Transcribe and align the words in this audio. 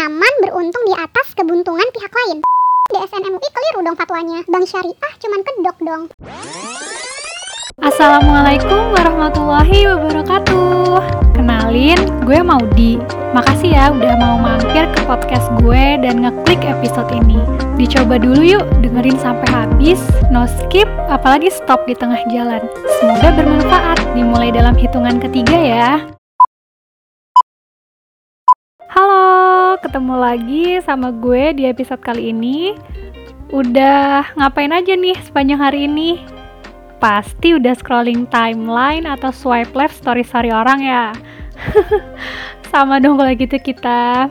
nyaman 0.00 0.34
beruntung 0.40 0.80
di 0.88 0.96
atas 0.96 1.36
kebuntungan 1.36 1.84
pihak 1.92 2.08
lain. 2.08 2.40
DSN 2.88 3.20
MUI 3.20 3.48
keliru 3.52 3.84
dong 3.84 4.00
fatwanya. 4.00 4.40
Bank 4.48 4.64
syariah 4.64 5.12
cuman 5.20 5.40
kedok 5.44 5.76
dong. 5.84 6.02
Assalamualaikum 7.84 8.96
warahmatullahi 8.96 9.92
wabarakatuh. 9.92 11.04
Kenalin, 11.36 12.00
gue 12.24 12.40
Maudi. 12.40 12.96
Makasih 13.36 13.76
ya 13.76 13.92
udah 13.92 14.16
mau 14.16 14.40
mampir 14.40 14.88
ke 14.88 15.04
podcast 15.04 15.52
gue 15.60 16.00
dan 16.00 16.24
ngeklik 16.24 16.64
episode 16.64 17.12
ini. 17.12 17.36
Dicoba 17.76 18.16
dulu 18.16 18.40
yuk, 18.40 18.64
dengerin 18.80 19.20
sampai 19.20 19.52
habis. 19.52 20.00
No 20.32 20.48
skip, 20.48 20.88
apalagi 21.12 21.52
stop 21.52 21.84
di 21.84 21.92
tengah 21.92 22.24
jalan. 22.32 22.64
Semoga 23.04 23.36
bermanfaat, 23.36 24.00
dimulai 24.16 24.48
dalam 24.48 24.80
hitungan 24.80 25.20
ketiga 25.20 25.60
ya. 25.60 25.92
Halo, 28.90 29.59
ketemu 29.78 30.14
lagi 30.18 30.82
sama 30.82 31.14
gue 31.14 31.54
di 31.54 31.68
episode 31.70 32.02
kali 32.02 32.34
ini 32.34 32.74
Udah 33.54 34.34
ngapain 34.34 34.70
aja 34.74 34.94
nih 34.94 35.18
sepanjang 35.22 35.60
hari 35.62 35.86
ini? 35.86 36.40
pasti 37.00 37.56
udah 37.56 37.74
scrolling 37.74 38.28
timeline 38.28 39.08
atau 39.08 39.32
swipe 39.32 39.72
left 39.72 39.96
story-story 39.96 40.52
orang 40.52 40.84
ya. 40.84 41.04
Sama 42.70 43.00
dong 43.00 43.16
kalau 43.16 43.32
gitu 43.34 43.56
kita. 43.56 44.28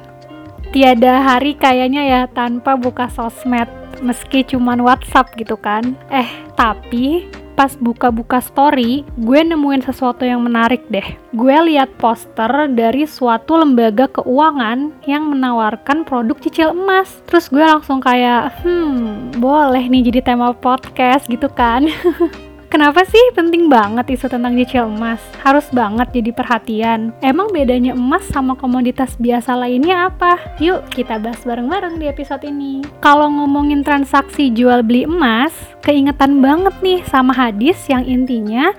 Tiada 0.69 1.25
hari 1.25 1.57
kayaknya 1.57 2.05
ya 2.05 2.21
tanpa 2.29 2.77
buka 2.77 3.09
sosmed, 3.09 3.67
meski 4.05 4.45
cuman 4.45 4.85
WhatsApp 4.85 5.33
gitu 5.33 5.57
kan. 5.57 5.97
Eh, 6.13 6.29
tapi 6.53 7.25
pas 7.59 7.75
buka-buka 7.75 8.39
story, 8.39 9.03
gue 9.19 9.39
nemuin 9.43 9.83
sesuatu 9.83 10.23
yang 10.23 10.39
menarik 10.39 10.87
deh. 10.87 11.03
Gue 11.35 11.51
lihat 11.67 11.91
poster 11.99 12.71
dari 12.71 13.03
suatu 13.03 13.59
lembaga 13.59 14.07
keuangan 14.07 14.95
yang 15.03 15.27
menawarkan 15.27 16.07
produk 16.07 16.39
cicil 16.39 16.71
emas. 16.71 17.19
Terus 17.27 17.51
gue 17.51 17.59
langsung 17.59 17.99
kayak, 17.99 18.63
hmm, 18.63 19.35
boleh 19.43 19.91
nih 19.91 20.07
jadi 20.07 20.31
tema 20.31 20.55
podcast 20.55 21.27
gitu 21.27 21.51
kan. 21.51 21.91
Kenapa 22.69 23.01
sih 23.01 23.33
penting 23.33 23.65
banget 23.65 24.13
isu 24.13 24.29
tentang 24.29 24.53
cicil 24.53 24.85
emas? 24.85 25.17
Harus 25.41 25.65
banget 25.73 26.13
jadi 26.13 26.29
perhatian. 26.29 27.17
Emang 27.17 27.49
bedanya 27.49 27.97
emas 27.97 28.21
sama 28.29 28.53
komoditas 28.53 29.17
biasa 29.17 29.57
lainnya 29.57 30.05
apa? 30.05 30.37
Yuk 30.61 30.85
kita 30.93 31.17
bahas 31.17 31.41
bareng-bareng 31.41 31.97
di 31.97 32.05
episode 32.05 32.45
ini. 32.45 32.85
Kalau 33.01 33.25
ngomongin 33.25 33.81
transaksi 33.81 34.53
jual 34.53 34.85
beli 34.85 35.09
emas, 35.09 35.49
keingetan 35.81 36.45
banget 36.45 36.77
nih 36.85 37.01
sama 37.09 37.33
hadis 37.33 37.81
yang 37.89 38.05
intinya 38.05 38.69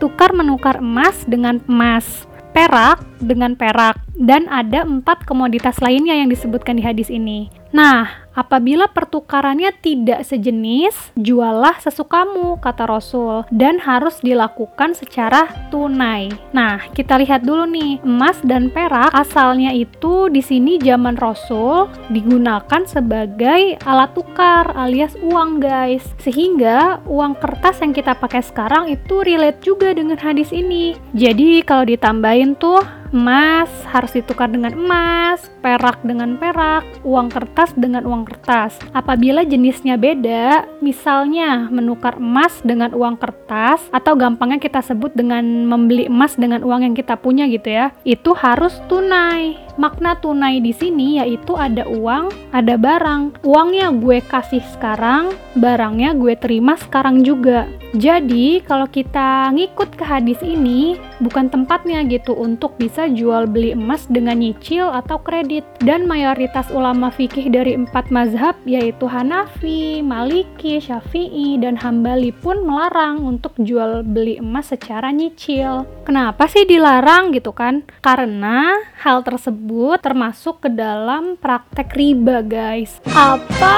tukar 0.00 0.32
menukar 0.32 0.80
emas 0.80 1.28
dengan 1.28 1.60
emas 1.68 2.24
perak 2.54 3.02
dengan 3.18 3.58
perak, 3.58 3.98
dan 4.14 4.46
ada 4.46 4.86
empat 4.86 5.26
komoditas 5.26 5.82
lainnya 5.82 6.14
yang 6.14 6.30
disebutkan 6.30 6.78
di 6.78 6.86
hadis 6.86 7.10
ini. 7.10 7.50
Nah, 7.74 8.23
apabila 8.34 8.90
pertukarannya 8.90 9.70
tidak 9.78 10.26
sejenis, 10.26 11.14
jualah 11.16 11.78
sesukamu, 11.80 12.58
kata 12.58 12.84
Rasul, 12.90 13.46
dan 13.54 13.78
harus 13.80 14.20
dilakukan 14.20 14.98
secara 14.98 15.48
tunai. 15.70 16.34
Nah, 16.50 16.82
kita 16.92 17.16
lihat 17.22 17.46
dulu 17.46 17.64
nih, 17.70 18.02
emas 18.02 18.36
dan 18.42 18.68
perak 18.68 19.14
asalnya 19.14 19.70
itu 19.70 20.28
di 20.28 20.42
sini 20.42 20.76
zaman 20.82 21.16
Rasul 21.16 21.88
digunakan 22.10 22.82
sebagai 22.84 23.78
alat 23.86 24.10
tukar 24.12 24.74
alias 24.74 25.14
uang, 25.22 25.62
guys. 25.62 26.02
Sehingga 26.20 27.00
uang 27.06 27.38
kertas 27.38 27.80
yang 27.80 27.94
kita 27.94 28.18
pakai 28.18 28.42
sekarang 28.42 28.90
itu 28.90 29.22
relate 29.22 29.62
juga 29.62 29.94
dengan 29.94 30.18
hadis 30.18 30.50
ini. 30.50 30.98
Jadi, 31.14 31.62
kalau 31.62 31.86
ditambahin 31.86 32.58
tuh 32.58 32.82
emas 33.14 33.70
harus 33.86 34.10
ditukar 34.10 34.50
dengan 34.50 34.74
emas, 34.74 35.46
perak 35.62 36.02
dengan 36.02 36.34
perak, 36.34 36.82
uang 37.06 37.30
kertas 37.30 37.70
dengan 37.78 38.02
uang 38.02 38.23
kertas. 38.24 38.76
Apabila 38.90 39.44
jenisnya 39.44 39.94
beda, 39.94 40.66
misalnya 40.80 41.68
menukar 41.70 42.16
emas 42.18 42.58
dengan 42.64 42.90
uang 42.96 43.20
kertas 43.20 43.84
atau 43.92 44.16
gampangnya 44.18 44.58
kita 44.58 44.80
sebut 44.82 45.12
dengan 45.12 45.44
membeli 45.68 46.10
emas 46.10 46.34
dengan 46.34 46.64
uang 46.64 46.88
yang 46.90 46.94
kita 46.96 47.14
punya 47.20 47.46
gitu 47.46 47.70
ya, 47.70 47.92
itu 48.02 48.32
harus 48.34 48.80
tunai. 48.90 49.60
Makna 49.74 50.14
tunai 50.18 50.62
di 50.62 50.70
sini 50.70 51.18
yaitu 51.18 51.58
ada 51.58 51.82
uang, 51.86 52.30
ada 52.54 52.78
barang. 52.78 53.42
Uangnya 53.42 53.90
gue 53.90 54.22
kasih 54.22 54.62
sekarang, 54.74 55.34
barangnya 55.58 56.14
gue 56.14 56.34
terima 56.38 56.78
sekarang 56.78 57.26
juga. 57.26 57.66
Jadi, 57.94 58.58
kalau 58.66 58.90
kita 58.90 59.54
ngikut 59.54 59.94
ke 59.94 60.02
hadis 60.02 60.42
ini, 60.42 60.98
bukan 61.24 61.48
tempatnya 61.48 62.04
gitu 62.04 62.36
untuk 62.36 62.76
bisa 62.76 63.08
jual 63.08 63.48
beli 63.48 63.72
emas 63.72 64.04
dengan 64.06 64.38
nyicil 64.38 64.92
atau 64.92 65.16
kredit. 65.18 65.64
Dan 65.80 66.04
mayoritas 66.04 66.68
ulama 66.68 67.08
fikih 67.08 67.48
dari 67.48 67.72
empat 67.72 68.12
mazhab 68.12 68.54
yaitu 68.68 69.08
Hanafi, 69.08 70.04
Maliki, 70.04 70.78
Syafi'i, 70.78 71.56
dan 71.56 71.80
Hambali 71.80 72.30
pun 72.30 72.60
melarang 72.62 73.24
untuk 73.24 73.56
jual 73.56 74.04
beli 74.04 74.36
emas 74.38 74.68
secara 74.68 75.08
nyicil. 75.08 75.88
Kenapa 76.04 76.44
sih 76.46 76.68
dilarang 76.68 77.32
gitu 77.32 77.56
kan? 77.56 77.88
Karena 78.04 78.76
hal 79.00 79.24
tersebut 79.24 79.96
termasuk 80.04 80.60
ke 80.60 80.68
dalam 80.68 81.40
praktek 81.40 81.96
riba 81.96 82.44
guys 82.44 83.00
apa 83.08 83.76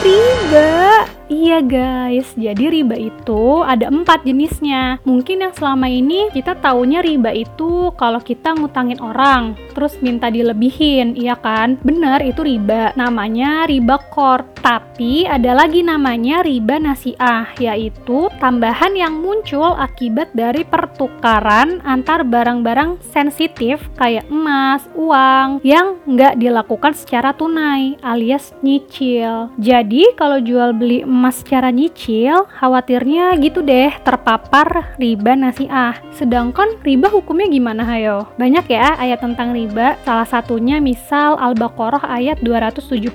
riba 0.00 1.04
Iya 1.30 1.62
guys, 1.62 2.26
jadi 2.34 2.74
riba 2.74 2.98
itu 2.98 3.62
ada 3.62 3.86
empat 3.86 4.26
jenisnya. 4.26 4.98
Mungkin 5.06 5.46
yang 5.46 5.54
selama 5.54 5.86
ini 5.86 6.26
kita 6.34 6.58
taunya 6.58 6.98
riba 6.98 7.30
itu 7.30 7.94
kalau 7.94 8.18
kita 8.18 8.58
ngutangin 8.58 8.98
orang, 8.98 9.54
terus 9.70 9.94
minta 10.02 10.26
dilebihin, 10.26 11.14
iya 11.14 11.38
kan? 11.38 11.78
Bener, 11.86 12.18
itu 12.26 12.42
riba. 12.42 12.90
Namanya 12.98 13.70
riba 13.70 14.02
kor. 14.10 14.42
Tapi 14.60 15.24
ada 15.24 15.56
lagi 15.56 15.80
namanya 15.80 16.44
riba 16.44 16.76
nasiah, 16.76 17.48
yaitu 17.56 18.28
tambahan 18.44 18.92
yang 18.92 19.16
muncul 19.16 19.72
akibat 19.72 20.28
dari 20.36 20.68
pertukaran 20.68 21.80
antar 21.88 22.28
barang-barang 22.28 23.00
sensitif 23.00 23.80
kayak 23.96 24.28
emas, 24.28 24.84
uang, 24.92 25.64
yang 25.64 25.96
nggak 26.04 26.36
dilakukan 26.36 26.92
secara 26.92 27.32
tunai 27.32 27.96
alias 28.04 28.52
nyicil. 28.60 29.48
Jadi 29.56 30.12
kalau 30.12 30.36
jual 30.44 30.76
beli 30.76 31.08
emas 31.08 31.40
secara 31.40 31.72
nyicil, 31.72 32.44
khawatirnya 32.60 33.40
gitu 33.40 33.64
deh 33.64 33.96
terpapar 34.04 34.92
riba 35.00 35.40
nasiah. 35.40 35.96
Sedangkan 36.12 36.76
riba 36.84 37.08
hukumnya 37.08 37.48
gimana 37.48 37.88
hayo? 37.88 38.28
Banyak 38.36 38.68
ya 38.68 38.92
ayat 39.00 39.24
tentang 39.24 39.56
riba, 39.56 39.96
salah 40.04 40.28
satunya 40.28 40.84
misal 40.84 41.40
Al-Baqarah 41.40 42.04
ayat 42.12 42.44
275 42.44 43.08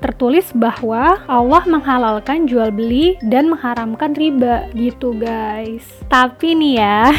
tertulis 0.00 0.48
bahwa 0.56 0.69
Allah 1.26 1.66
menghalalkan 1.66 2.46
jual 2.46 2.70
beli 2.70 3.18
dan 3.26 3.50
mengharamkan 3.50 4.14
riba 4.14 4.70
gitu 4.78 5.16
guys. 5.18 5.82
Tapi 6.06 6.54
nih 6.54 6.74
ya 6.78 7.10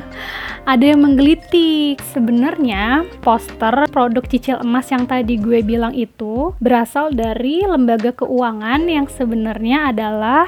ada 0.72 0.84
yang 0.84 1.00
menggelitik. 1.00 2.04
Sebenarnya 2.12 3.08
poster 3.24 3.72
produk 3.88 4.24
cicil 4.28 4.60
emas 4.60 4.92
yang 4.92 5.08
tadi 5.08 5.40
gue 5.40 5.64
bilang 5.64 5.96
itu 5.96 6.52
berasal 6.60 7.14
dari 7.14 7.64
lembaga 7.64 8.12
keuangan 8.12 8.84
yang 8.84 9.08
sebenarnya 9.08 9.88
adalah 9.94 10.46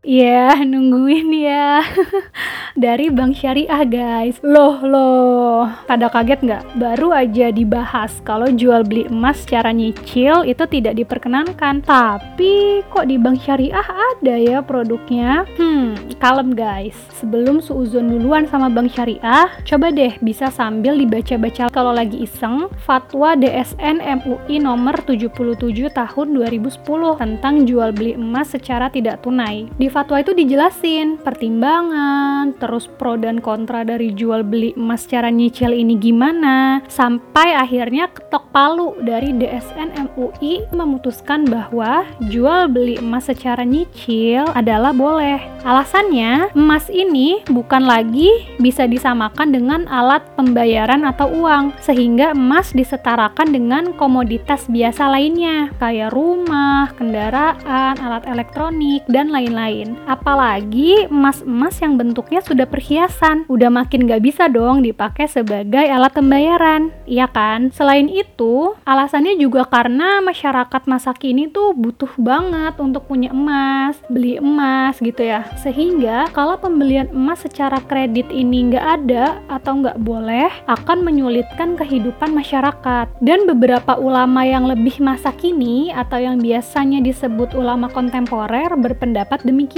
Ya, 0.00 0.56
nungguin 0.64 1.28
ya. 1.44 1.84
Dari 2.80 3.12
Bank 3.12 3.36
Syariah, 3.36 3.84
guys. 3.84 4.40
Loh, 4.40 4.80
loh. 4.80 5.68
Pada 5.84 6.08
kaget 6.08 6.40
nggak? 6.40 6.64
Baru 6.80 7.12
aja 7.12 7.52
dibahas 7.52 8.08
kalau 8.24 8.48
jual 8.48 8.80
beli 8.80 9.04
emas 9.12 9.44
secara 9.44 9.76
nyicil 9.76 10.48
itu 10.48 10.64
tidak 10.72 10.96
diperkenankan. 10.96 11.84
Tapi 11.84 12.80
kok 12.88 13.12
di 13.12 13.20
Bank 13.20 13.44
Syariah 13.44 13.84
ada 13.84 14.40
ya 14.40 14.64
produknya? 14.64 15.44
Hmm, 15.60 15.92
kalem 16.16 16.56
guys. 16.56 16.96
Sebelum 17.20 17.60
suuzon 17.60 18.08
duluan 18.08 18.48
sama 18.48 18.72
Bank 18.72 18.96
Syariah, 18.96 19.52
coba 19.68 19.92
deh 19.92 20.16
bisa 20.24 20.48
sambil 20.48 20.96
dibaca-baca 20.96 21.68
kalau 21.68 21.92
lagi 21.92 22.24
iseng 22.24 22.72
Fatwa 22.88 23.36
DSN 23.36 24.00
MUI 24.00 24.64
nomor 24.64 24.96
77 25.04 25.92
tahun 25.92 26.26
2010 26.32 27.20
tentang 27.20 27.54
jual 27.68 27.92
beli 27.92 28.16
emas 28.16 28.48
secara 28.56 28.88
tidak 28.88 29.20
tunai. 29.20 29.68
Di 29.76 29.89
fatwa 29.90 30.22
itu 30.22 30.30
dijelasin 30.32 31.18
pertimbangan, 31.18 32.54
terus 32.56 32.86
pro 32.86 33.18
dan 33.18 33.42
kontra 33.42 33.82
dari 33.82 34.14
jual 34.14 34.46
beli 34.46 34.72
emas 34.78 35.04
secara 35.04 35.28
nyicil 35.28 35.74
ini 35.74 35.98
gimana, 35.98 36.80
sampai 36.86 37.58
akhirnya 37.58 38.06
ketok 38.08 38.48
palu 38.54 38.94
dari 39.02 39.34
DSN 39.34 39.98
MUI 40.14 40.70
memutuskan 40.70 41.42
bahwa 41.44 42.06
jual 42.30 42.70
beli 42.70 43.02
emas 43.02 43.26
secara 43.26 43.66
nyicil 43.66 44.46
adalah 44.54 44.94
boleh. 44.94 45.42
Alasannya, 45.66 46.54
emas 46.54 46.86
ini 46.88 47.42
bukan 47.50 47.84
lagi 47.84 48.30
bisa 48.62 48.86
disamakan 48.86 49.50
dengan 49.50 49.80
alat 49.90 50.22
pembayaran 50.38 51.02
atau 51.04 51.28
uang, 51.28 51.74
sehingga 51.82 52.32
emas 52.32 52.70
disetarakan 52.70 53.50
dengan 53.50 53.84
komoditas 53.98 54.70
biasa 54.70 55.10
lainnya, 55.10 55.74
kayak 55.82 56.14
rumah, 56.14 56.94
kendaraan, 56.94 57.98
alat 57.98 58.24
elektronik, 58.30 59.02
dan 59.10 59.28
lain-lain. 59.34 59.79
Lain. 59.80 59.96
Apalagi 60.04 61.08
emas-emas 61.08 61.80
yang 61.80 61.96
bentuknya 61.96 62.44
sudah 62.44 62.68
perhiasan. 62.68 63.48
Udah 63.48 63.72
makin 63.72 64.04
gak 64.04 64.20
bisa 64.20 64.46
dong 64.52 64.84
dipakai 64.84 65.24
sebagai 65.24 65.88
alat 65.88 66.12
pembayaran. 66.12 66.92
Iya 67.08 67.26
kan? 67.32 67.72
Selain 67.72 68.06
itu, 68.06 68.76
alasannya 68.84 69.40
juga 69.40 69.64
karena 69.64 70.20
masyarakat 70.20 70.82
masa 70.84 71.16
kini 71.16 71.48
tuh 71.48 71.72
butuh 71.72 72.12
banget 72.20 72.76
untuk 72.76 73.08
punya 73.08 73.32
emas, 73.32 73.96
beli 74.12 74.36
emas 74.36 75.00
gitu 75.00 75.24
ya. 75.24 75.48
Sehingga 75.64 76.28
kalau 76.36 76.60
pembelian 76.60 77.08
emas 77.10 77.40
secara 77.40 77.80
kredit 77.88 78.28
ini 78.28 78.68
nggak 78.68 78.86
ada 79.02 79.40
atau 79.48 79.80
nggak 79.80 79.98
boleh, 80.04 80.50
akan 80.68 80.98
menyulitkan 81.06 81.78
kehidupan 81.80 82.36
masyarakat. 82.36 83.08
Dan 83.24 83.48
beberapa 83.48 83.96
ulama 83.96 84.44
yang 84.44 84.68
lebih 84.68 85.00
masa 85.00 85.32
kini 85.32 85.94
atau 85.94 86.20
yang 86.20 86.36
biasanya 86.42 87.00
disebut 87.00 87.54
ulama 87.56 87.88
kontemporer 87.88 88.68
berpendapat 88.76 89.42
demikian. 89.46 89.69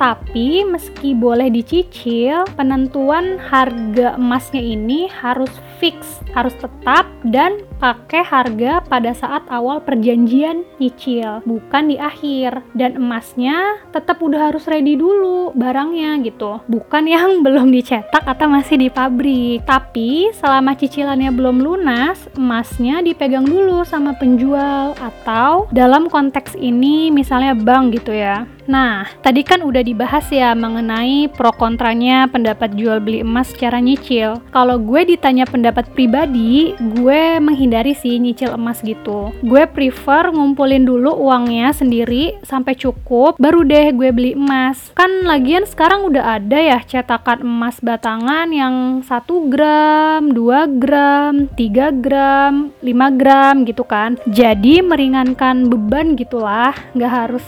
Tapi 0.00 0.64
meski 0.64 1.12
boleh 1.12 1.52
dicicil, 1.52 2.44
penentuan 2.56 3.36
harga 3.36 4.16
emasnya 4.16 4.60
ini 4.60 5.08
harus 5.08 5.50
fix, 5.76 6.20
harus 6.32 6.56
tetap 6.56 7.04
dan 7.28 7.60
pakai 7.80 8.22
harga 8.22 8.84
pada 8.84 9.16
saat 9.16 9.48
awal 9.48 9.80
perjanjian 9.80 10.62
nyicil, 10.76 11.40
bukan 11.48 11.90
di 11.90 11.96
akhir. 11.96 12.62
Dan 12.76 13.00
emasnya 13.00 13.80
tetap 13.90 14.20
udah 14.20 14.52
harus 14.52 14.68
ready 14.68 14.94
dulu 15.00 15.56
barangnya 15.56 16.20
gitu. 16.22 16.60
Bukan 16.68 17.08
yang 17.16 17.40
belum 17.40 17.72
dicetak 17.72 18.22
atau 18.22 18.46
masih 18.46 18.76
di 18.76 18.88
pabrik. 18.92 19.64
Tapi 19.64 20.30
selama 20.36 20.76
cicilannya 20.76 21.32
belum 21.32 21.64
lunas, 21.64 22.28
emasnya 22.36 23.00
dipegang 23.00 23.48
dulu 23.48 23.82
sama 23.88 24.12
penjual 24.20 24.92
atau 25.00 25.66
dalam 25.72 26.12
konteks 26.12 26.54
ini 26.60 27.08
misalnya 27.08 27.56
bank 27.56 27.96
gitu 27.96 28.12
ya. 28.12 28.44
Nah, 28.70 29.02
tadi 29.18 29.42
kan 29.42 29.66
udah 29.66 29.82
dibahas 29.82 30.30
ya 30.30 30.54
mengenai 30.54 31.26
pro 31.34 31.50
kontranya 31.50 32.30
pendapat 32.30 32.78
jual 32.78 33.02
beli 33.02 33.26
emas 33.26 33.50
secara 33.50 33.82
nyicil. 33.82 34.38
Kalau 34.54 34.78
gue 34.78 35.10
ditanya 35.10 35.42
pendapat 35.42 35.90
pribadi, 35.90 36.78
gue 36.78 37.42
menghindari 37.42 37.69
sih 37.94 38.18
nyicil 38.18 38.52
emas 38.52 38.82
gitu. 38.82 39.30
Gue 39.40 39.64
prefer 39.70 40.34
ngumpulin 40.34 40.82
dulu 40.82 41.14
uangnya 41.14 41.70
sendiri 41.70 42.36
sampai 42.42 42.74
cukup, 42.74 43.38
baru 43.38 43.62
deh 43.62 43.94
gue 43.94 44.10
beli 44.10 44.32
emas. 44.34 44.90
Kan 44.98 45.24
lagian 45.24 45.64
sekarang 45.64 46.10
udah 46.10 46.36
ada 46.42 46.58
ya 46.58 46.78
cetakan 46.82 47.46
emas 47.46 47.78
batangan 47.78 48.50
yang 48.50 49.00
1 49.06 49.52
gram, 49.52 50.22
2 50.34 50.82
gram, 50.82 51.34
3 51.54 52.04
gram, 52.04 52.74
5 52.82 53.20
gram 53.20 53.54
gitu 53.64 53.86
kan. 53.86 54.18
Jadi 54.28 54.84
meringankan 54.84 55.70
beban 55.70 56.18
gitulah, 56.18 56.74
nggak 56.92 57.12
harus 57.12 57.46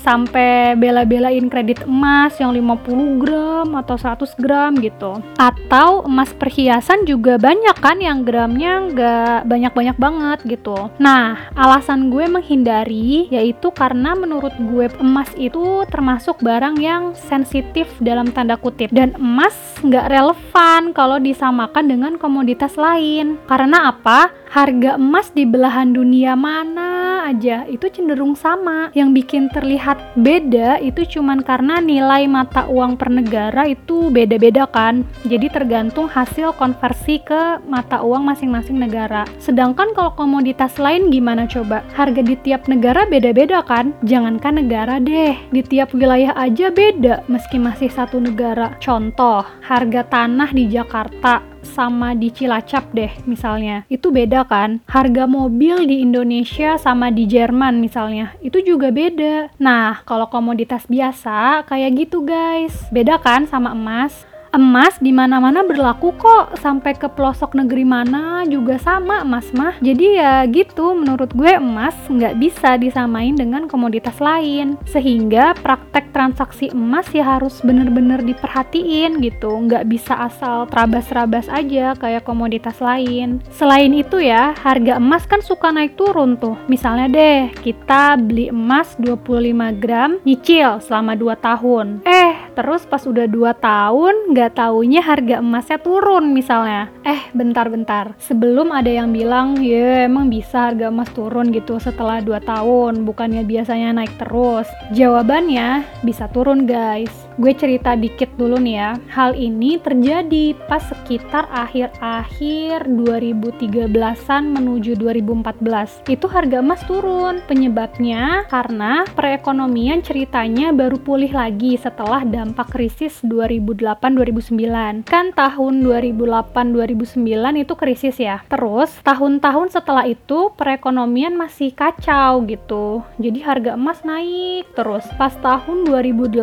sampai 0.00 0.74
bela-belain 0.74 1.46
kredit 1.52 1.84
emas 1.84 2.32
yang 2.40 2.56
50 2.56 3.20
gram 3.20 3.68
atau 3.76 3.96
100 4.00 4.40
gram 4.40 4.72
gitu. 4.80 5.20
Atau 5.36 6.08
emas 6.08 6.32
perhiasan 6.32 7.04
juga 7.04 7.36
banyak 7.36 7.76
kan 7.78 8.00
yang 8.00 8.24
gramnya 8.24 8.72
nggak 8.90 9.36
banyak-banyak 9.44 9.96
banget 10.00 10.38
gitu. 10.48 10.88
Nah 10.96 11.52
alasan 11.52 12.08
gue 12.08 12.24
menghindari 12.26 13.28
yaitu 13.28 13.68
karena 13.70 14.16
menurut 14.16 14.52
gue 14.56 14.88
emas 14.98 15.30
itu 15.36 15.84
termasuk 15.92 16.40
barang 16.40 16.80
yang 16.80 17.12
sensitif 17.14 17.86
dalam 18.00 18.32
tanda 18.32 18.56
kutip. 18.56 18.88
Dan 18.90 19.12
emas 19.20 19.54
nggak 19.84 20.08
relevan 20.08 20.96
kalau 20.96 21.20
disamakan 21.20 21.86
dengan 21.86 22.12
komoditas 22.16 22.74
lain. 22.80 23.36
Karena 23.44 23.92
apa? 23.92 24.32
Harga 24.50 24.98
emas 24.98 25.30
di 25.30 25.46
belahan 25.46 25.94
dunia 25.94 26.34
mana 26.34 27.09
aja 27.30 27.62
itu 27.70 27.86
cenderung 27.88 28.34
sama. 28.34 28.90
Yang 28.92 29.22
bikin 29.22 29.42
terlihat 29.54 30.18
beda 30.18 30.82
itu 30.82 31.18
cuman 31.18 31.46
karena 31.46 31.78
nilai 31.78 32.26
mata 32.26 32.66
uang 32.66 32.98
per 32.98 33.08
negara 33.08 33.70
itu 33.70 34.10
beda-beda 34.10 34.66
kan. 34.66 35.06
Jadi 35.22 35.46
tergantung 35.48 36.10
hasil 36.10 36.58
konversi 36.58 37.22
ke 37.22 37.62
mata 37.70 38.02
uang 38.02 38.26
masing-masing 38.26 38.76
negara. 38.82 39.24
Sedangkan 39.38 39.94
kalau 39.94 40.12
komoditas 40.18 40.76
lain 40.76 41.08
gimana 41.14 41.46
coba? 41.46 41.86
Harga 41.94 42.20
di 42.20 42.34
tiap 42.34 42.66
negara 42.66 43.06
beda-beda 43.06 43.62
kan? 43.62 43.94
Jangankan 44.02 44.60
negara 44.60 44.98
deh, 44.98 45.38
di 45.54 45.62
tiap 45.62 45.94
wilayah 45.94 46.34
aja 46.34 46.68
beda 46.74 47.24
meski 47.30 47.56
masih 47.56 47.88
satu 47.92 48.18
negara. 48.18 48.74
Contoh, 48.82 49.46
harga 49.62 50.02
tanah 50.06 50.50
di 50.50 50.66
Jakarta 50.66 51.49
sama 51.62 52.16
di 52.16 52.32
Cilacap 52.32 52.92
deh 52.94 53.12
misalnya. 53.28 53.84
Itu 53.90 54.14
beda 54.14 54.46
kan? 54.46 54.80
Harga 54.88 55.26
mobil 55.28 55.84
di 55.84 56.02
Indonesia 56.04 56.78
sama 56.80 57.12
di 57.12 57.26
Jerman 57.26 57.82
misalnya. 57.82 58.32
Itu 58.40 58.62
juga 58.64 58.94
beda. 58.94 59.52
Nah 59.58 60.02
kalau 60.06 60.30
komoditas 60.30 60.86
biasa 60.86 61.66
kayak 61.66 62.06
gitu 62.06 62.22
guys. 62.24 62.88
Beda 62.94 63.20
kan 63.20 63.44
sama 63.50 63.72
emas 63.74 64.29
emas 64.50 64.98
di 64.98 65.14
mana-mana 65.14 65.62
berlaku 65.62 66.14
kok. 66.18 66.58
Sampai 66.58 66.98
ke 66.98 67.06
pelosok 67.06 67.54
negeri 67.54 67.86
mana 67.86 68.42
juga 68.46 68.76
sama 68.78 69.22
emas 69.22 69.50
mah. 69.54 69.78
Jadi 69.78 70.18
ya 70.18 70.44
gitu 70.50 70.94
menurut 70.94 71.30
gue 71.34 71.56
emas 71.58 71.94
nggak 72.10 72.38
bisa 72.38 72.76
disamain 72.76 73.34
dengan 73.34 73.70
komoditas 73.70 74.18
lain. 74.18 74.76
Sehingga 74.86 75.54
praktek 75.58 76.10
transaksi 76.10 76.74
emas 76.74 77.06
ya 77.14 77.38
harus 77.38 77.62
bener-bener 77.62 78.22
diperhatiin 78.22 79.22
gitu. 79.22 79.50
Nggak 79.50 79.86
bisa 79.86 80.14
asal 80.18 80.66
terabas-terabas 80.66 81.46
aja 81.50 81.94
kayak 81.98 82.26
komoditas 82.26 82.78
lain. 82.82 83.42
Selain 83.54 83.90
itu 83.94 84.18
ya 84.18 84.54
harga 84.58 84.98
emas 84.98 85.24
kan 85.26 85.40
suka 85.42 85.70
naik 85.70 85.94
turun 85.94 86.34
tuh. 86.34 86.58
Misalnya 86.66 87.06
deh 87.06 87.40
kita 87.62 88.18
beli 88.18 88.50
emas 88.50 88.98
25 88.98 89.82
gram 89.82 90.18
nyicil 90.26 90.82
selama 90.82 91.14
2 91.14 91.38
tahun. 91.38 91.86
Eh 92.04 92.49
terus 92.52 92.84
pas 92.84 93.02
udah 93.06 93.26
2 93.26 93.54
tahun 93.56 94.14
nggak 94.34 94.58
taunya 94.58 95.00
harga 95.00 95.38
emasnya 95.38 95.78
turun 95.80 96.34
misalnya. 96.34 96.90
Eh, 97.06 97.30
bentar-bentar. 97.32 98.18
Sebelum 98.18 98.74
ada 98.74 98.90
yang 98.90 99.14
bilang, 99.14 99.60
ya 99.62 100.04
emang 100.04 100.28
bisa 100.28 100.70
harga 100.70 100.90
emas 100.90 101.10
turun 101.14 101.54
gitu 101.54 101.78
setelah 101.78 102.20
2 102.20 102.42
tahun, 102.42 103.06
bukannya 103.06 103.46
biasanya 103.46 103.94
naik 103.96 104.14
terus. 104.18 104.66
Jawabannya, 104.92 105.86
bisa 106.02 106.26
turun 106.28 106.66
guys. 106.66 107.29
Gue 107.40 107.56
cerita 107.56 107.96
dikit 107.96 108.36
dulu 108.36 108.60
nih 108.60 108.76
ya. 108.76 108.90
Hal 109.16 109.32
ini 109.32 109.80
terjadi 109.80 110.52
pas 110.68 110.84
sekitar 110.84 111.48
akhir-akhir 111.48 112.84
2013-an 112.84 114.44
menuju 114.52 115.00
2014. 115.00 116.04
Itu 116.04 116.28
harga 116.28 116.60
emas 116.60 116.84
turun. 116.84 117.40
Penyebabnya 117.48 118.44
karena 118.52 119.08
perekonomian 119.16 120.04
ceritanya 120.04 120.76
baru 120.76 121.00
pulih 121.00 121.32
lagi 121.32 121.80
setelah 121.80 122.28
dampak 122.28 122.76
krisis 122.76 123.24
2008 123.24 123.88
2009. 124.20 125.08
Kan 125.08 125.32
tahun 125.32 125.80
2008-2009 125.80 127.24
itu 127.56 127.72
krisis 127.72 128.20
ya. 128.20 128.44
Terus 128.52 128.92
tahun-tahun 129.00 129.72
setelah 129.72 130.04
itu 130.04 130.52
perekonomian 130.60 131.40
masih 131.40 131.72
kacau 131.72 132.44
gitu. 132.44 133.00
Jadi 133.16 133.40
harga 133.40 133.80
emas 133.80 134.04
naik 134.04 134.68
terus. 134.76 135.08
Pas 135.16 135.32
tahun 135.40 135.88
2008 135.88 136.36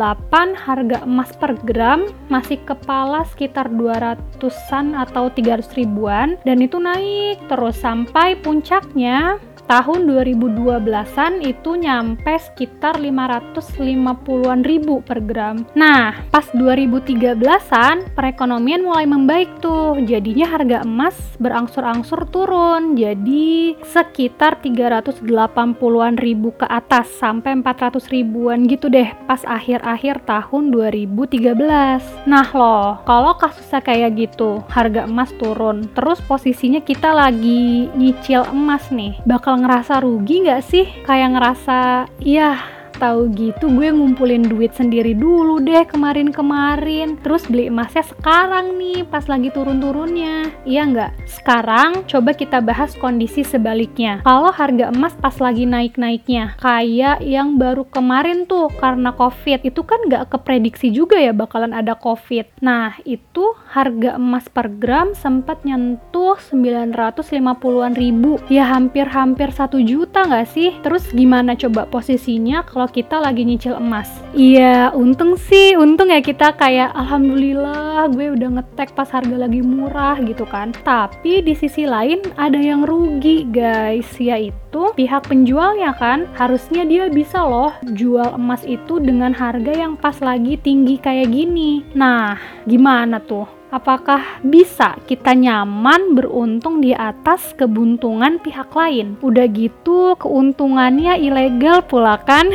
harga 0.58 0.87
emas 1.04 1.28
per 1.36 1.52
gram 1.60 2.08
masih 2.32 2.56
kepala 2.64 3.28
sekitar 3.28 3.68
200-an 3.68 4.96
atau 4.96 5.28
300 5.28 5.68
ribuan 5.76 6.40
dan 6.48 6.64
itu 6.64 6.80
naik 6.80 7.36
terus 7.52 7.76
sampai 7.76 8.40
puncaknya 8.40 9.36
tahun 9.68 10.08
2012-an 10.08 11.44
itu 11.44 11.76
nyampe 11.76 12.34
sekitar 12.40 12.96
550-an 12.96 14.64
ribu 14.64 15.04
per 15.04 15.20
gram. 15.20 15.68
Nah, 15.76 16.16
pas 16.32 16.48
2013-an 16.56 18.16
perekonomian 18.16 18.82
mulai 18.82 19.04
membaik 19.04 19.60
tuh. 19.60 20.00
Jadinya 20.02 20.48
harga 20.48 20.82
emas 20.82 21.14
berangsur-angsur 21.36 22.24
turun. 22.32 22.96
Jadi 22.96 23.76
sekitar 23.84 24.64
380-an 24.64 26.16
ribu 26.16 26.56
ke 26.56 26.64
atas 26.64 27.12
sampai 27.20 27.60
400 27.60 28.08
ribuan 28.08 28.64
gitu 28.64 28.88
deh 28.88 29.12
pas 29.28 29.44
akhir-akhir 29.44 30.24
tahun 30.24 30.72
2013. 30.72 32.24
Nah 32.24 32.48
loh, 32.56 33.04
kalau 33.04 33.36
kasusnya 33.36 33.84
kayak 33.84 34.16
gitu, 34.16 34.64
harga 34.72 35.04
emas 35.04 35.28
turun, 35.36 35.84
terus 35.92 36.22
posisinya 36.24 36.80
kita 36.80 37.12
lagi 37.12 37.92
nyicil 37.92 38.48
emas 38.48 38.88
nih, 38.88 39.20
bakal 39.28 39.57
ngerasa 39.60 40.00
rugi 40.02 40.46
nggak 40.46 40.62
sih? 40.62 40.86
Kayak 41.02 41.34
ngerasa, 41.34 41.80
iya 42.22 42.77
tahu 42.98 43.30
gitu 43.32 43.70
gue 43.70 43.88
ngumpulin 43.94 44.44
duit 44.44 44.74
sendiri 44.74 45.14
dulu 45.14 45.62
deh 45.62 45.86
kemarin-kemarin. 45.86 47.16
Terus 47.22 47.46
beli 47.46 47.70
emasnya 47.70 48.02
sekarang 48.02 48.76
nih 48.76 49.06
pas 49.06 49.24
lagi 49.30 49.48
turun-turunnya. 49.54 50.50
Iya 50.66 50.82
nggak? 50.90 51.12
sekarang 51.38 52.08
coba 52.10 52.34
kita 52.34 52.58
bahas 52.58 52.96
kondisi 52.98 53.46
sebaliknya. 53.46 54.20
Kalau 54.26 54.50
harga 54.50 54.90
emas 54.90 55.14
pas 55.14 55.36
lagi 55.38 55.68
naik-naiknya 55.68 56.58
kayak 56.58 57.22
yang 57.22 57.60
baru 57.60 57.86
kemarin 57.86 58.48
tuh 58.50 58.72
karena 58.80 59.14
covid. 59.14 59.62
Itu 59.62 59.86
kan 59.86 60.08
nggak 60.10 60.34
keprediksi 60.34 60.90
juga 60.90 61.20
ya 61.20 61.30
bakalan 61.30 61.70
ada 61.70 61.94
covid. 61.94 62.50
Nah 62.64 62.98
itu 63.06 63.54
harga 63.70 64.18
emas 64.18 64.50
per 64.50 64.66
gram 64.72 65.14
sempat 65.14 65.62
nyentuh 65.62 66.40
950-an 66.50 67.94
ribu. 67.94 68.42
Ya 68.50 68.66
hampir-hampir 68.66 69.54
satu 69.54 69.78
juta 69.78 70.26
nggak 70.26 70.48
sih? 70.50 70.74
Terus 70.82 71.06
gimana 71.14 71.54
coba 71.54 71.86
posisinya? 71.86 72.66
Kalau 72.66 72.87
kalau 72.88 73.04
kita 73.04 73.20
lagi 73.20 73.44
nyicil 73.44 73.76
emas. 73.76 74.08
Iya, 74.32 74.96
untung 74.96 75.36
sih, 75.36 75.76
untung 75.76 76.08
ya 76.08 76.24
kita 76.24 76.56
kayak 76.56 76.96
alhamdulillah 76.96 78.08
gue 78.16 78.32
udah 78.32 78.48
ngetek 78.56 78.96
pas 78.96 79.12
harga 79.12 79.36
lagi 79.36 79.60
murah 79.60 80.16
gitu 80.24 80.48
kan. 80.48 80.72
Tapi 80.88 81.44
di 81.44 81.52
sisi 81.52 81.84
lain 81.84 82.24
ada 82.40 82.56
yang 82.56 82.88
rugi 82.88 83.44
guys, 83.52 84.08
yaitu 84.16 84.88
pihak 84.96 85.28
penjualnya 85.28 85.92
kan 86.00 86.24
harusnya 86.40 86.88
dia 86.88 87.12
bisa 87.12 87.44
loh 87.44 87.76
jual 87.92 88.32
emas 88.32 88.64
itu 88.64 88.96
dengan 89.04 89.36
harga 89.36 89.76
yang 89.76 89.92
pas 90.00 90.16
lagi 90.24 90.56
tinggi 90.56 90.96
kayak 90.96 91.28
gini. 91.28 91.84
Nah, 91.92 92.40
gimana 92.64 93.20
tuh? 93.20 93.57
Apakah 93.68 94.40
bisa 94.40 94.96
kita 95.04 95.36
nyaman 95.36 96.16
beruntung 96.16 96.80
di 96.80 96.96
atas 96.96 97.52
kebuntungan 97.52 98.40
pihak 98.40 98.72
lain? 98.72 99.20
Udah 99.20 99.44
gitu 99.44 100.16
keuntungannya 100.16 101.20
ilegal 101.20 101.84
pula 101.84 102.16
kan? 102.16 102.48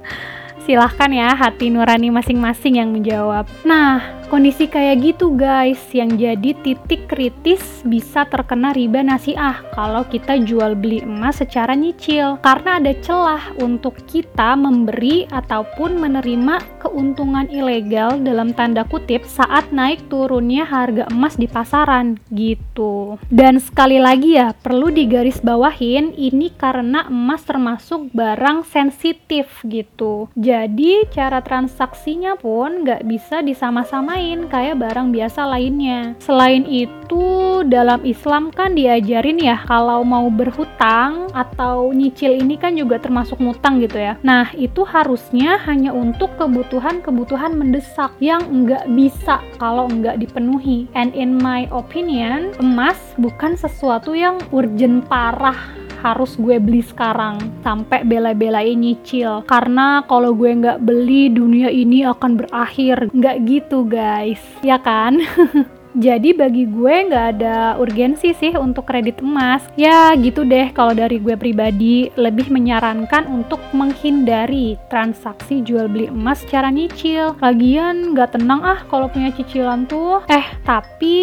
Silahkan 0.64 1.10
ya 1.10 1.34
hati 1.34 1.74
nurani 1.74 2.14
masing-masing 2.14 2.78
yang 2.78 2.94
menjawab. 2.94 3.50
Nah, 3.66 4.23
kondisi 4.34 4.66
kayak 4.66 5.14
gitu 5.14 5.30
guys 5.38 5.78
yang 5.94 6.18
jadi 6.18 6.58
titik 6.66 7.06
kritis 7.06 7.62
bisa 7.86 8.26
terkena 8.26 8.74
riba 8.74 8.98
nasiah 9.06 9.62
kalau 9.70 10.02
kita 10.02 10.42
jual 10.42 10.74
beli 10.74 11.06
emas 11.06 11.38
secara 11.38 11.78
nyicil 11.78 12.42
karena 12.42 12.82
ada 12.82 12.90
celah 12.98 13.54
untuk 13.62 13.94
kita 14.10 14.58
memberi 14.58 15.30
ataupun 15.30 16.02
menerima 16.02 16.82
keuntungan 16.82 17.46
ilegal 17.46 18.18
dalam 18.18 18.50
tanda 18.50 18.82
kutip 18.82 19.22
saat 19.22 19.70
naik 19.70 20.02
turunnya 20.10 20.66
harga 20.66 21.06
emas 21.14 21.38
di 21.38 21.46
pasaran 21.46 22.18
gitu. 22.34 23.22
Dan 23.30 23.62
sekali 23.62 24.02
lagi 24.02 24.34
ya 24.34 24.50
perlu 24.50 24.90
digarisbawahin 24.90 26.10
ini 26.18 26.50
karena 26.58 27.06
emas 27.06 27.46
termasuk 27.46 28.10
barang 28.10 28.66
sensitif 28.66 29.62
gitu. 29.62 30.26
Jadi 30.34 30.64
jadi 30.74 31.04
cara 31.12 31.44
transaksinya 31.44 32.40
pun 32.40 32.88
nggak 32.88 33.04
bisa 33.04 33.44
disama-samain 33.44 34.23
kayak 34.48 34.80
barang 34.80 35.12
biasa 35.12 35.44
lainnya. 35.44 36.14
Selain 36.22 36.64
itu, 36.64 37.60
dalam 37.68 38.00
Islam 38.06 38.48
kan 38.54 38.72
diajarin 38.72 39.40
ya 39.40 39.60
kalau 39.68 40.00
mau 40.06 40.28
berhutang 40.32 41.28
atau 41.34 41.92
nyicil 41.92 42.38
ini 42.40 42.56
kan 42.56 42.78
juga 42.78 43.00
termasuk 43.02 43.40
ngutang 43.42 43.82
gitu 43.84 44.00
ya. 44.00 44.16
Nah, 44.24 44.48
itu 44.56 44.86
harusnya 44.86 45.60
hanya 45.66 45.92
untuk 45.92 46.32
kebutuhan-kebutuhan 46.40 47.56
mendesak 47.58 48.14
yang 48.22 48.40
nggak 48.64 48.88
bisa 48.92 49.42
kalau 49.60 49.90
nggak 49.90 50.20
dipenuhi. 50.22 50.86
And 50.96 51.12
in 51.12 51.36
my 51.36 51.68
opinion, 51.74 52.54
emas 52.62 52.98
bukan 53.18 53.58
sesuatu 53.58 54.14
yang 54.14 54.40
urgent 54.54 55.04
parah 55.10 55.84
harus 56.04 56.36
gue 56.36 56.60
beli 56.60 56.84
sekarang 56.84 57.40
sampai 57.64 58.04
bela-belain 58.04 58.76
nyicil 58.76 59.40
karena 59.48 60.04
kalau 60.04 60.36
gue 60.36 60.52
nggak 60.52 60.84
beli 60.84 61.32
dunia 61.32 61.72
ini 61.72 62.04
akan 62.04 62.36
berakhir 62.36 63.08
nggak 63.08 63.36
gitu 63.48 63.88
guys 63.88 64.13
ya 64.62 64.78
kan 64.78 65.18
Jadi 65.94 66.34
bagi 66.34 66.66
gue 66.66 66.94
nggak 67.06 67.26
ada 67.38 67.78
urgensi 67.78 68.34
sih 68.34 68.50
untuk 68.58 68.90
kredit 68.90 69.22
emas. 69.22 69.62
Ya 69.78 70.10
gitu 70.18 70.42
deh 70.42 70.74
kalau 70.74 70.90
dari 70.90 71.22
gue 71.22 71.38
pribadi 71.38 72.10
lebih 72.18 72.50
menyarankan 72.50 73.30
untuk 73.30 73.62
menghindari 73.70 74.74
transaksi 74.90 75.62
jual 75.62 75.86
beli 75.86 76.10
emas 76.10 76.42
secara 76.42 76.74
nyicil. 76.74 77.38
Lagian 77.38 78.10
nggak 78.10 78.34
tenang 78.34 78.66
ah 78.66 78.82
kalau 78.90 79.06
punya 79.06 79.30
cicilan 79.30 79.86
tuh. 79.86 80.26
Eh 80.26 80.46
tapi 80.66 81.16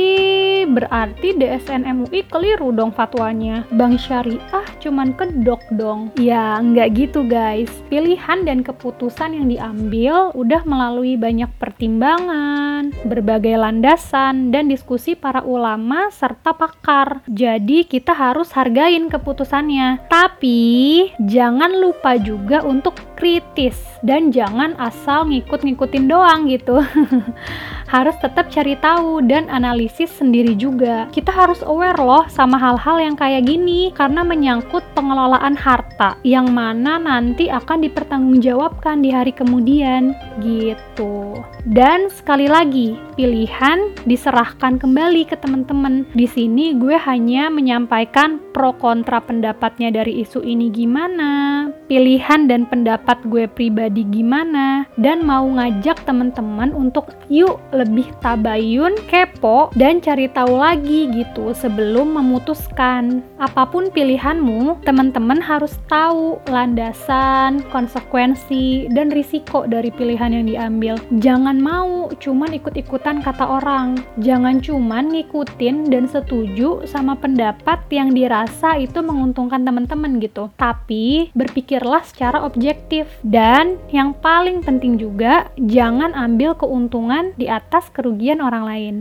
berarti 0.72 1.36
DSN 1.36 1.84
MUI 1.92 2.24
keliru 2.32 2.72
dong 2.72 2.96
fatwanya. 2.96 3.68
Bank 3.76 4.00
syariah 4.00 4.68
cuman 4.80 5.12
kedok 5.20 5.60
dong. 5.76 6.16
Ya 6.16 6.64
nggak 6.64 6.96
gitu 6.96 7.28
guys. 7.28 7.70
Pilihan 7.92 8.48
dan 8.48 8.64
keputusan 8.64 9.36
yang 9.36 9.52
diambil 9.52 10.32
udah 10.32 10.64
melalui 10.64 11.20
banyak 11.20 11.52
pertimbangan, 11.60 12.96
berbagai 13.04 13.60
landasan 13.60 14.54
dan 14.54 14.61
dan 14.62 14.70
diskusi 14.70 15.18
para 15.18 15.42
ulama 15.42 16.14
serta 16.14 16.54
pakar. 16.54 17.26
Jadi 17.26 17.82
kita 17.90 18.14
harus 18.14 18.54
hargain 18.54 19.10
keputusannya. 19.10 20.06
Tapi 20.06 21.10
jangan 21.18 21.82
lupa 21.82 22.14
juga 22.22 22.62
untuk 22.62 22.94
kritis 23.18 23.82
dan 24.06 24.30
jangan 24.30 24.78
asal 24.78 25.26
ngikut-ngikutin 25.26 26.06
doang 26.06 26.46
gitu. 26.46 26.78
harus 27.92 28.16
tetap 28.24 28.48
cari 28.48 28.80
tahu 28.80 29.20
dan 29.28 29.52
analisis 29.52 30.08
sendiri 30.16 30.56
juga. 30.56 31.12
Kita 31.12 31.28
harus 31.28 31.60
aware 31.60 32.00
loh 32.00 32.24
sama 32.32 32.56
hal-hal 32.56 33.04
yang 33.04 33.20
kayak 33.20 33.44
gini 33.44 33.92
karena 33.92 34.24
menyangkut 34.24 34.80
pengelolaan 34.96 35.60
harta 35.60 36.16
yang 36.24 36.48
mana 36.56 36.96
nanti 36.96 37.52
akan 37.52 37.84
dipertanggungjawabkan 37.84 39.04
di 39.04 39.12
hari 39.12 39.36
kemudian 39.36 40.16
gitu. 40.40 41.36
Dan 41.68 42.08
sekali 42.08 42.48
lagi, 42.48 42.96
pilihan 43.20 43.92
diserahkan 44.08 44.51
kembali 44.60 45.30
ke 45.30 45.38
teman-teman. 45.38 46.10
Di 46.18 46.26
sini 46.26 46.74
gue 46.76 46.98
hanya 46.98 47.48
menyampaikan 47.54 48.42
pro 48.52 48.74
kontra 48.76 49.22
pendapatnya 49.24 49.94
dari 49.94 50.26
isu 50.26 50.44
ini 50.44 50.68
gimana, 50.68 51.68
pilihan 51.88 52.50
dan 52.50 52.68
pendapat 52.68 53.22
gue 53.30 53.48
pribadi 53.48 54.04
gimana, 54.10 54.84
dan 54.98 55.24
mau 55.24 55.48
ngajak 55.48 56.04
teman-teman 56.04 56.76
untuk 56.76 57.16
yuk 57.32 57.62
lebih 57.72 58.12
tabayun, 58.20 58.98
kepo, 59.08 59.72
dan 59.80 60.04
cari 60.04 60.28
tahu 60.28 60.60
lagi 60.60 61.08
gitu 61.14 61.56
sebelum 61.56 62.18
memutuskan. 62.18 63.24
Apa 63.40 63.70
pun 63.70 63.88
pilihanmu, 63.94 64.84
teman-teman 64.84 65.40
harus 65.40 65.80
tahu 65.88 66.42
landasan, 66.50 67.64
konsekuensi, 67.72 68.90
dan 68.92 69.14
risiko 69.14 69.64
dari 69.64 69.94
pilihan 69.94 70.34
yang 70.34 70.46
diambil. 70.50 71.00
Jangan 71.22 71.62
mau 71.62 72.10
cuman 72.18 72.58
ikut-ikutan 72.58 73.22
kata 73.22 73.46
orang. 73.46 74.02
Jangan 74.20 74.41
cuman 74.42 75.14
ngikutin 75.14 75.94
dan 75.94 76.10
setuju 76.10 76.82
sama 76.90 77.14
pendapat 77.14 77.86
yang 77.94 78.10
dirasa 78.16 78.82
itu 78.82 79.00
menguntungkan 79.06 79.62
teman-teman 79.62 80.18
gitu. 80.18 80.50
Tapi 80.58 81.30
berpikirlah 81.38 82.02
secara 82.02 82.42
objektif 82.42 83.06
dan 83.22 83.78
yang 83.94 84.18
paling 84.18 84.66
penting 84.66 84.98
juga 84.98 85.54
jangan 85.62 86.18
ambil 86.18 86.58
keuntungan 86.58 87.38
di 87.38 87.46
atas 87.46 87.94
kerugian 87.94 88.42
orang 88.42 88.64
lain. 88.66 88.96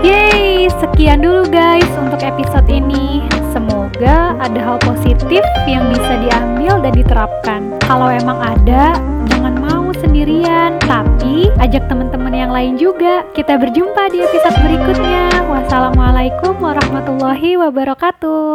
Yeay, 0.00 0.72
sekian 0.80 1.20
dulu 1.20 1.44
guys 1.52 1.90
untuk 2.00 2.24
episode 2.24 2.66
ini. 2.72 3.20
Semoga 3.52 4.32
ada 4.40 4.60
hal 4.62 4.78
positif 4.80 5.44
yang 5.68 5.92
bisa 5.92 6.16
diambil 6.24 6.80
dan 6.80 6.92
diterapkan. 6.96 7.60
Kalau 7.84 8.08
emang 8.08 8.38
ada, 8.40 8.96
jangan 9.28 9.54
mau 9.60 9.79
sendirian, 10.02 10.80
tapi 10.82 11.52
ajak 11.62 11.86
teman-teman 11.86 12.34
yang 12.34 12.50
lain 12.50 12.74
juga. 12.74 13.22
Kita 13.36 13.54
berjumpa 13.60 14.10
di 14.10 14.24
episode 14.24 14.58
berikutnya. 14.64 15.30
Wassalamualaikum 15.46 16.58
warahmatullahi 16.58 17.60
wabarakatuh. 17.60 18.50